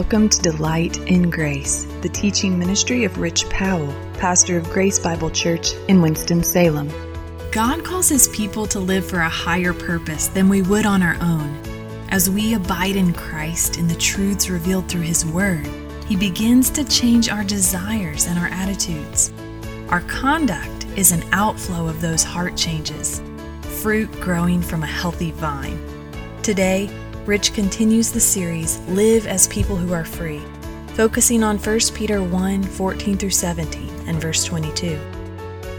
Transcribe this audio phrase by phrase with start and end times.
[0.00, 5.28] Welcome to Delight in Grace, the teaching ministry of Rich Powell, pastor of Grace Bible
[5.28, 6.90] Church in Winston-Salem.
[7.52, 11.18] God calls his people to live for a higher purpose than we would on our
[11.20, 11.54] own.
[12.08, 15.68] As we abide in Christ and the truths revealed through his word,
[16.06, 19.30] he begins to change our desires and our attitudes.
[19.90, 23.20] Our conduct is an outflow of those heart changes,
[23.82, 25.78] fruit growing from a healthy vine.
[26.42, 26.88] Today,
[27.30, 30.42] Rich continues the series Live as People Who Are Free,
[30.94, 34.98] focusing on 1 Peter 1 14 through 17 and verse 22.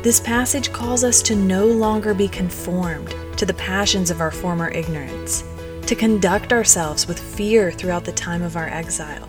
[0.00, 4.68] This passage calls us to no longer be conformed to the passions of our former
[4.68, 5.42] ignorance,
[5.88, 9.28] to conduct ourselves with fear throughout the time of our exile.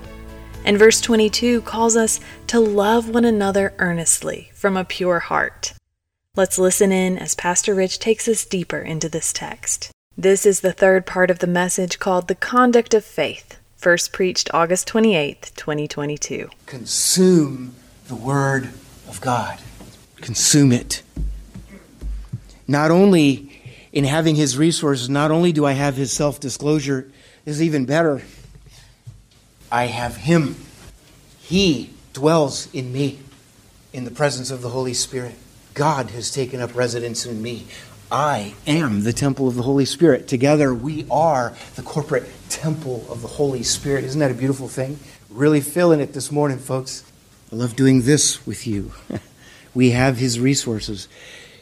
[0.64, 5.74] And verse 22 calls us to love one another earnestly from a pure heart.
[6.36, 9.92] Let's listen in as Pastor Rich takes us deeper into this text.
[10.22, 14.52] This is the third part of the message called The Conduct of Faith, first preached
[14.54, 16.48] August 28th, 2022.
[16.68, 17.74] Consume
[18.08, 18.66] the Word
[19.08, 19.60] of God.
[20.18, 21.02] Consume it.
[22.68, 27.12] Not only in having His resources, not only do I have His self disclosure,
[27.48, 28.22] is even better.
[29.72, 30.56] I have Him.
[31.40, 33.18] He dwells in me
[33.92, 35.34] in the presence of the Holy Spirit.
[35.74, 37.66] God has taken up residence in me.
[38.12, 40.28] I am the temple of the Holy Spirit.
[40.28, 44.04] Together, we are the corporate temple of the Holy Spirit.
[44.04, 45.00] Isn't that a beautiful thing?
[45.30, 47.06] Really feeling it this morning, folks.
[47.54, 48.92] I love doing this with you.
[49.74, 51.08] we have His resources,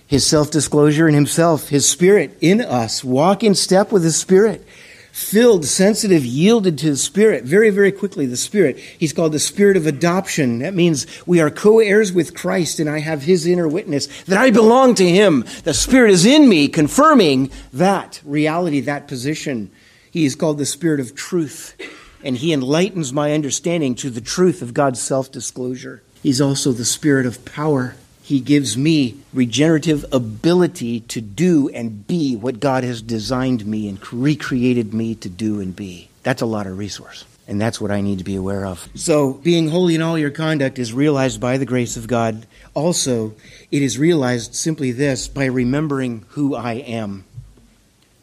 [0.08, 3.04] His self disclosure in Himself, His Spirit in us.
[3.04, 4.66] Walk in step with His Spirit
[5.12, 8.26] filled, sensitive, yielded to the Spirit very, very quickly.
[8.26, 8.78] The Spirit.
[8.78, 10.60] He's called the Spirit of adoption.
[10.60, 14.40] That means we are co heirs with Christ, and I have His inner witness that
[14.40, 15.46] I belong to Him.
[15.64, 19.72] The Spirit is in me, confirming that reality, that position.
[20.12, 21.76] He is called the Spirit of truth,
[22.24, 26.02] and He enlightens my understanding to the truth of God's self disclosure.
[26.22, 27.96] He's also the Spirit of power.
[28.30, 33.98] He gives me regenerative ability to do and be what God has designed me and
[34.14, 36.10] recreated me to do and be.
[36.22, 37.26] That's a lot of resource.
[37.48, 38.88] And that's what I need to be aware of.
[38.94, 42.46] So, being holy in all your conduct is realized by the grace of God.
[42.76, 43.34] Also,
[43.72, 47.26] it is realized simply this by remembering who I am.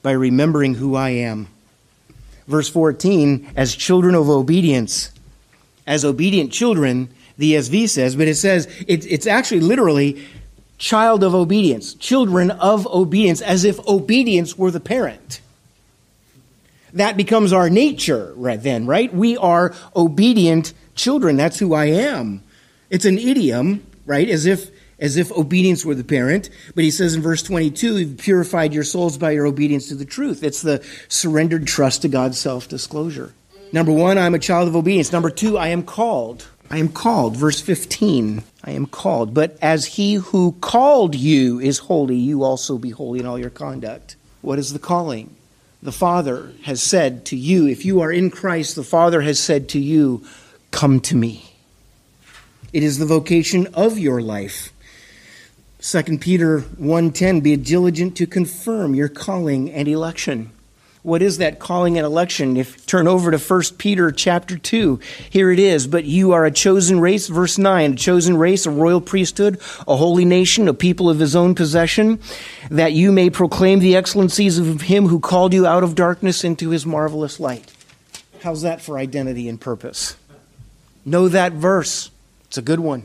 [0.02, 1.48] By remembering who I am.
[2.46, 5.10] Verse 14, as children of obedience,
[5.84, 10.26] as obedient children, the ESV says, but it says it, it's actually literally
[10.78, 15.40] child of obedience, children of obedience, as if obedience were the parent.
[16.92, 19.12] That becomes our nature right then, right?
[19.12, 21.36] We are obedient children.
[21.36, 22.42] That's who I am.
[22.88, 24.28] It's an idiom, right?
[24.28, 26.48] As if as if obedience were the parent.
[26.74, 30.06] But he says in verse 22, you've purified your souls by your obedience to the
[30.06, 30.42] truth.
[30.42, 33.34] It's the surrendered trust to God's self disclosure.
[33.72, 35.12] Number one, I'm a child of obedience.
[35.12, 36.48] Number two, I am called.
[36.70, 37.36] I am called.
[37.36, 39.34] Verse 15, I am called.
[39.34, 43.50] But as he who called you is holy, you also be holy in all your
[43.50, 44.16] conduct.
[44.42, 45.36] What is the calling?
[45.82, 49.68] The Father has said to you, if you are in Christ, the Father has said
[49.70, 50.24] to you,
[50.72, 51.52] Come to me.
[52.72, 54.72] It is the vocation of your life.
[55.80, 60.50] 2 Peter 1:10 be diligent to confirm your calling and election
[61.06, 62.56] what is that calling and election?
[62.56, 64.98] If turn over to 1 peter chapter 2
[65.30, 65.86] here it is.
[65.86, 69.94] But you are a chosen race verse 9 a chosen race a royal priesthood a
[69.94, 72.18] holy nation a people of his own possession
[72.72, 76.70] that you may proclaim the excellencies of him who called you out of darkness into
[76.70, 77.72] his marvelous light.
[78.42, 80.16] How's that for identity and purpose?
[81.04, 82.10] Know that verse.
[82.46, 83.04] It's a good one.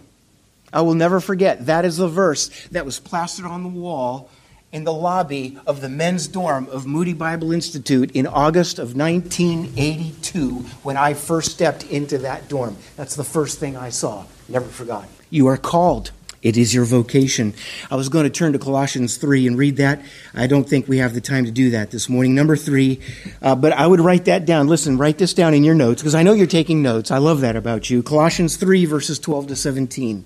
[0.74, 1.68] I will never forget.
[1.68, 4.32] That is the verse that was plastered on the wall
[4.72, 10.50] in the lobby of the men's dorm of Moody Bible Institute in August of 1982
[10.84, 12.78] when I first stepped into that dorm.
[12.96, 14.26] That's the first thing I saw.
[14.48, 15.08] Never forgot.
[15.30, 16.12] You are called.
[16.42, 17.54] It is your vocation.
[17.92, 20.02] I was going to turn to Colossians 3 and read that.
[20.34, 22.34] I don't think we have the time to do that this morning.
[22.34, 23.00] Number 3,
[23.44, 24.68] uh, but I would write that down.
[24.68, 27.12] Listen, write this down in your notes because I know you're taking notes.
[27.12, 28.02] I love that about you.
[28.02, 30.26] Colossians 3, verses 12 to 17.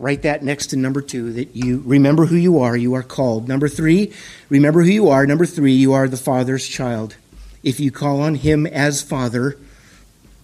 [0.00, 3.48] Write that next to number two that you remember who you are, you are called.
[3.48, 4.14] Number three,
[4.48, 5.26] remember who you are.
[5.26, 7.16] Number three, you are the Father's child.
[7.62, 9.58] If you call on Him as Father,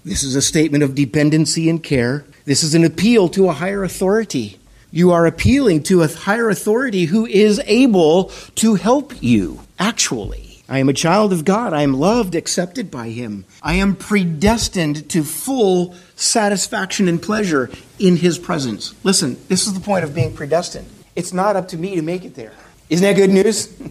[0.05, 2.27] this is a statement of dependency and care.
[2.45, 4.59] This is an appeal to a higher authority.
[4.91, 8.25] You are appealing to a higher authority who is able
[8.57, 10.46] to help you, actually.
[10.69, 11.73] I am a child of God.
[11.73, 13.45] I am loved, accepted by Him.
[13.63, 18.95] I am predestined to full satisfaction and pleasure in His presence.
[19.05, 20.89] Listen, this is the point of being predestined.
[21.15, 22.53] It's not up to me to make it there.
[22.91, 23.73] Isn't that good news?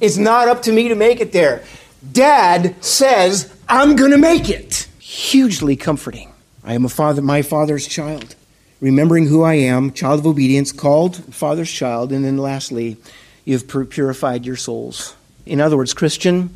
[0.00, 1.64] It's not up to me to make it there.
[2.12, 4.86] Dad says, I'm going to make it.
[5.00, 6.32] hugely comforting.
[6.62, 8.36] I am a father, my father's child.
[8.80, 12.96] Remembering who I am, child of obedience, called father's child, and then lastly,
[13.44, 15.16] you've purified your souls.
[15.48, 16.50] In other words, Christian,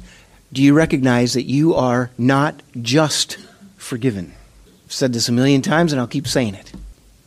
[0.53, 3.39] do you recognize that you are not just
[3.79, 4.35] forgiven?
[4.85, 6.73] I've said this a million times and I'll keep saying it.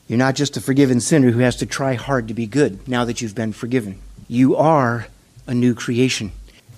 [0.07, 3.03] You're not just a forgiven sinner who has to try hard to be good now
[3.05, 3.99] that you've been forgiven.
[4.27, 5.07] You are
[5.47, 6.33] a new creation.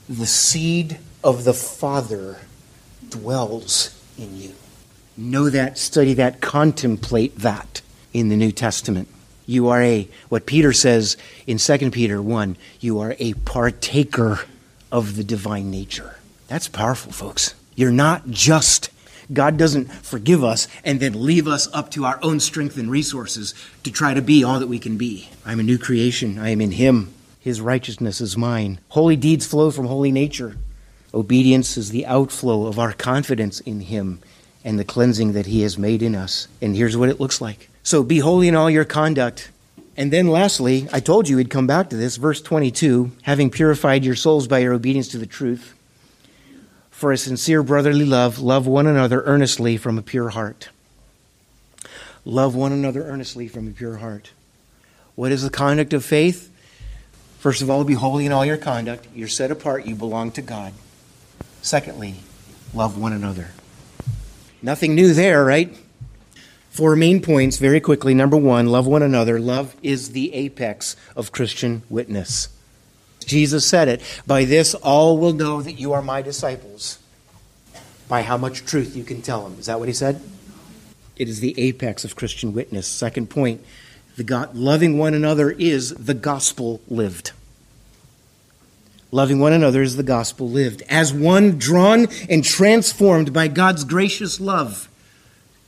[0.07, 2.37] The seed of the Father
[3.09, 4.53] dwells in you.
[5.17, 7.81] Know that, study that, contemplate that
[8.13, 9.09] in the New Testament.
[9.45, 14.39] You are a, what Peter says in 2 Peter 1, you are a partaker
[14.91, 16.17] of the divine nature.
[16.47, 17.53] That's powerful, folks.
[17.75, 18.89] You're not just,
[19.31, 23.53] God doesn't forgive us and then leave us up to our own strength and resources
[23.83, 25.29] to try to be all that we can be.
[25.45, 26.39] I'm a new creation.
[26.39, 27.13] I am in Him.
[27.39, 28.79] His righteousness is mine.
[28.89, 30.57] Holy deeds flow from holy nature.
[31.13, 34.19] Obedience is the outflow of our confidence in Him
[34.63, 36.47] and the cleansing that He has made in us.
[36.61, 37.69] And here's what it looks like.
[37.83, 39.49] So be holy in all your conduct.
[39.97, 44.05] And then lastly, I told you we'd come back to this, verse 22 having purified
[44.05, 45.73] your souls by your obedience to the truth.
[46.91, 50.69] For a sincere brotherly love, love one another earnestly from a pure heart.
[52.25, 54.31] Love one another earnestly from a pure heart.
[55.15, 56.51] What is the conduct of faith?
[57.39, 59.07] First of all, be holy in all your conduct.
[59.15, 60.73] You're set apart, you belong to God.
[61.61, 62.15] Secondly,
[62.73, 63.49] love one another.
[64.61, 65.75] Nothing new there, right?
[66.77, 68.13] Four main points very quickly.
[68.13, 69.39] Number one, love one another.
[69.39, 72.49] Love is the apex of Christian witness.
[73.25, 74.21] Jesus said it.
[74.27, 76.99] By this, all will know that you are my disciples.
[78.07, 79.57] By how much truth you can tell them.
[79.57, 80.21] Is that what he said?
[81.15, 82.85] It is the apex of Christian witness.
[82.85, 83.65] Second point,
[84.15, 87.31] the God, loving one another is the gospel lived.
[89.11, 90.83] Loving one another is the gospel lived.
[90.89, 94.87] As one drawn and transformed by God's gracious love,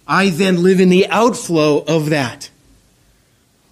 [0.10, 2.50] I then live in the outflow of that.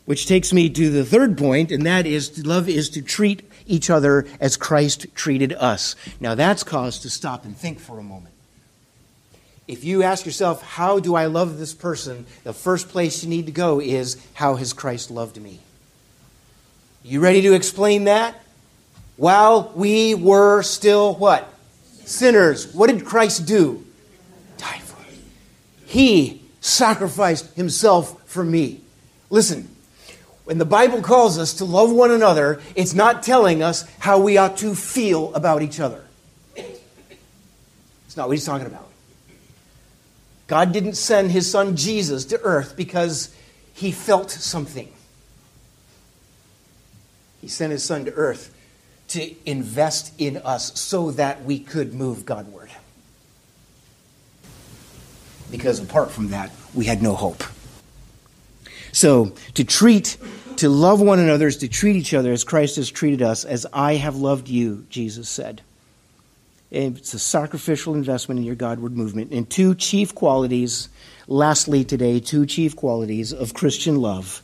[0.06, 3.89] Which takes me to the third point, and that is love is to treat each
[3.89, 5.95] other as Christ treated us.
[6.19, 8.36] Now that's cause to stop and think for a moment.
[9.68, 12.28] If you ask yourself, how do I love this person?
[12.44, 15.60] The first place you need to go is, how has Christ loved me?
[17.04, 18.39] You ready to explain that?
[19.18, 21.51] While we were still what?
[22.06, 22.74] Sinners.
[22.74, 23.87] What did Christ do?
[25.98, 28.82] He sacrificed himself for me.
[29.32, 29.68] Listen,
[30.44, 34.38] when the Bible calls us to love one another, it's not telling us how we
[34.38, 36.06] ought to feel about each other.
[36.56, 38.88] It's not what he's talking about.
[40.46, 43.36] God didn't send his son Jesus to earth because
[43.74, 44.94] he felt something.
[47.42, 48.56] He sent his son to earth
[49.08, 52.70] to invest in us so that we could move Godward.
[55.52, 57.44] Because apart from that, we had no hope.
[58.92, 60.18] So, to treat,
[60.58, 63.66] to love one another is to treat each other as Christ has treated us, as
[63.72, 65.62] I have loved you, Jesus said.
[66.70, 69.32] It's a sacrificial investment in your Godward movement.
[69.32, 70.90] And two chief qualities,
[71.28, 74.42] lastly today, two chief qualities of Christian love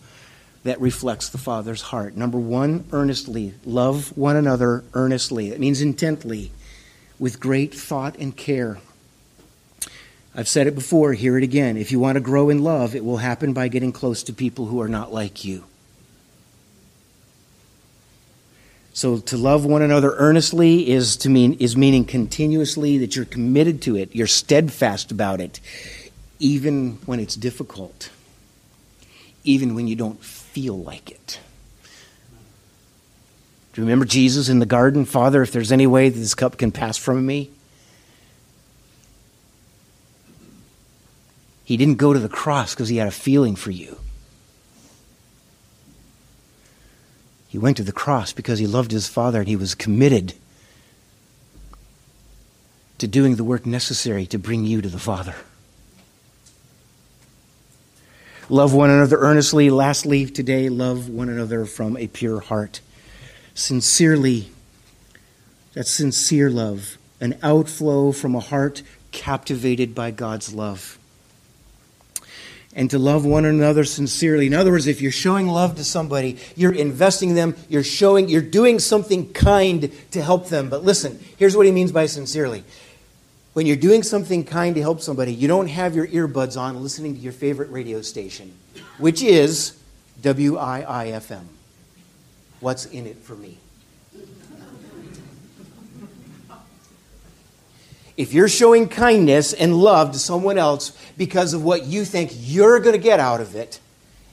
[0.63, 2.15] that reflects the Father's heart.
[2.15, 3.53] Number one, earnestly.
[3.65, 5.49] Love one another earnestly.
[5.49, 6.51] It means intently,
[7.19, 8.79] with great thought and care.
[10.35, 11.77] I've said it before, hear it again.
[11.77, 14.65] If you want to grow in love, it will happen by getting close to people
[14.65, 15.65] who are not like you.
[18.93, 23.81] So to love one another earnestly is to mean is meaning continuously that you're committed
[23.83, 25.59] to it, you're steadfast about it,
[26.37, 28.09] even when it's difficult,
[29.43, 31.39] even when you don't feel like it.
[33.73, 35.05] Do you remember Jesus in the garden?
[35.05, 37.49] Father, if there's any way that this cup can pass from me,
[41.65, 43.97] he didn't go to the cross because he had a feeling for you.
[47.47, 50.33] He went to the cross because he loved his Father and he was committed
[52.97, 55.35] to doing the work necessary to bring you to the Father.
[58.49, 59.69] Love one another earnestly.
[59.69, 62.81] Lastly, today, love one another from a pure heart.
[63.53, 64.51] Sincerely,
[65.73, 70.97] that's sincere love, an outflow from a heart captivated by God's love
[72.75, 74.47] and to love one another sincerely.
[74.47, 78.41] In other words, if you're showing love to somebody, you're investing them, you're showing, you're
[78.41, 80.69] doing something kind to help them.
[80.69, 82.63] But listen, here's what he means by sincerely.
[83.53, 87.13] When you're doing something kind to help somebody, you don't have your earbuds on listening
[87.13, 88.53] to your favorite radio station,
[88.97, 89.77] which is
[90.23, 91.43] WIIFM.
[92.59, 93.57] What's in it for me?
[98.15, 102.79] If you're showing kindness and love to someone else because of what you think you're
[102.79, 103.79] going to get out of it,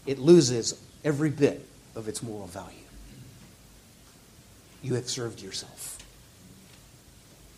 [0.06, 2.76] it loses every bit of its moral value.
[4.82, 5.98] You have served yourself.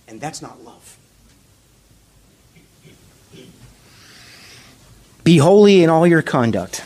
[0.09, 0.99] And that's not love.
[5.25, 6.85] Be holy in all your conduct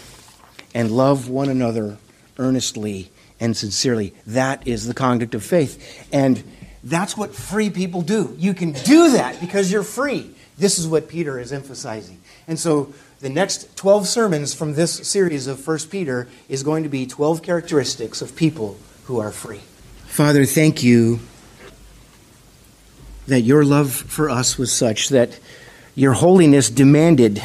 [0.74, 1.96] and love one another
[2.38, 4.14] earnestly and sincerely.
[4.26, 6.06] That is the conduct of faith.
[6.12, 6.44] And
[6.88, 8.34] that's what free people do.
[8.38, 10.30] You can do that because you're free.
[10.56, 12.20] This is what Peter is emphasizing.
[12.48, 16.88] And so the next 12 sermons from this series of 1 Peter is going to
[16.88, 19.60] be 12 characteristics of people who are free.
[20.06, 21.20] Father, thank you
[23.26, 25.38] that your love for us was such that
[25.94, 27.42] your holiness demanded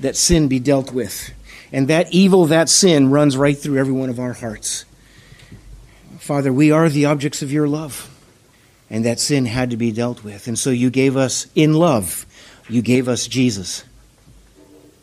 [0.00, 1.32] that sin be dealt with.
[1.72, 4.84] And that evil, that sin, runs right through every one of our hearts.
[6.18, 8.11] Father, we are the objects of your love,
[8.92, 10.46] and that sin had to be dealt with.
[10.46, 12.26] And so you gave us, in love,
[12.68, 13.84] you gave us Jesus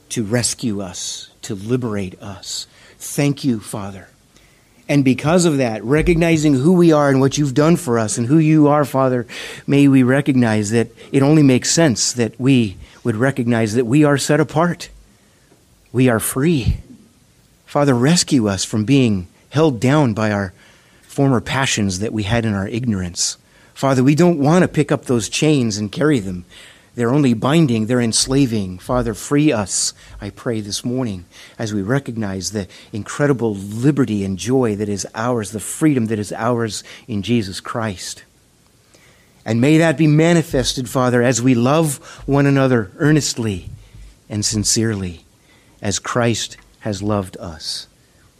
[0.09, 2.67] to rescue us, to liberate us.
[2.99, 4.07] Thank you, Father.
[4.87, 8.27] And because of that, recognizing who we are and what you've done for us and
[8.27, 9.25] who you are, Father,
[9.65, 14.19] may we recognize that it only makes sense that we would recognize that we are
[14.19, 14.89] set apart.
[15.91, 16.77] We are free.
[17.65, 20.53] Father, rescue us from being held down by our
[21.01, 23.37] former passions that we had in our ignorance.
[23.79, 26.43] Father, we don't want to pick up those chains and carry them.
[26.95, 28.77] They're only binding, they're enslaving.
[28.77, 31.23] Father, free us, I pray this morning,
[31.57, 36.33] as we recognize the incredible liberty and joy that is ours, the freedom that is
[36.33, 38.25] ours in Jesus Christ.
[39.45, 43.69] And may that be manifested, Father, as we love one another earnestly
[44.27, 45.23] and sincerely,
[45.81, 47.87] as Christ has loved us.